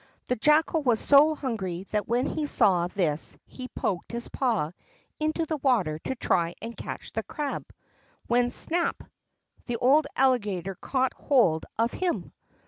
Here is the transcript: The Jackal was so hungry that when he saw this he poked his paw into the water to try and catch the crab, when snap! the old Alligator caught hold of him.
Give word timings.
The 0.29 0.35
Jackal 0.35 0.81
was 0.81 0.99
so 0.99 1.35
hungry 1.35 1.83
that 1.91 2.07
when 2.07 2.25
he 2.25 2.47
saw 2.47 2.87
this 2.87 3.37
he 3.45 3.67
poked 3.67 4.11
his 4.13 4.29
paw 4.29 4.71
into 5.19 5.45
the 5.45 5.57
water 5.57 5.99
to 5.99 6.15
try 6.15 6.55
and 6.59 6.75
catch 6.75 7.11
the 7.11 7.21
crab, 7.21 7.71
when 8.25 8.49
snap! 8.49 9.03
the 9.67 9.75
old 9.77 10.07
Alligator 10.15 10.73
caught 10.73 11.13
hold 11.13 11.67
of 11.77 11.91
him. 11.91 12.33